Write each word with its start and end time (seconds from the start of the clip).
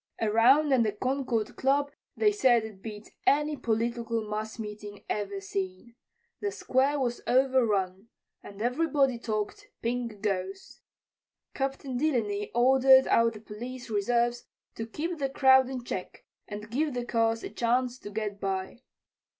Around 0.19 0.73
at 0.73 0.81
the 0.81 0.93
Concord 0.93 1.55
Club 1.55 1.91
they 2.17 2.31
said 2.31 2.63
it 2.65 2.81
beat 2.81 3.11
any 3.27 3.55
political 3.55 4.27
mass 4.27 4.57
meeting 4.57 5.05
ever 5.07 5.39
seen. 5.39 5.93
The 6.39 6.49
Square 6.51 6.99
was 7.01 7.21
overrun, 7.27 8.07
and 8.41 8.63
everybody 8.63 9.19
talked 9.19 9.67
"Pink 9.83 10.19
Ghost." 10.23 10.81
Captain 11.53 11.97
Delany 11.97 12.49
ordered 12.55 13.05
out 13.05 13.33
the 13.33 13.41
police 13.41 13.91
reserves 13.91 14.45
to 14.73 14.87
keep 14.87 15.19
the 15.19 15.29
crowd 15.29 15.69
in 15.69 15.83
check 15.83 16.25
and 16.47 16.71
give 16.71 16.95
the 16.95 17.05
cars 17.05 17.43
a 17.43 17.51
chance 17.51 17.99
to 17.99 18.09
get 18.09 18.39
by. 18.39 18.81